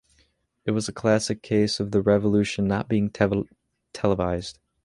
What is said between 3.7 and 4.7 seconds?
televised.